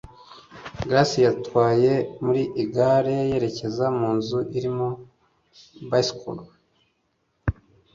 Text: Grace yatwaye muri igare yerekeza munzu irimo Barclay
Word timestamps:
Grace 0.87 1.19
yatwaye 1.27 1.93
muri 2.23 2.43
igare 2.63 3.17
yerekeza 3.31 3.85
munzu 3.99 4.37
irimo 4.57 4.87
Barclay 5.89 6.47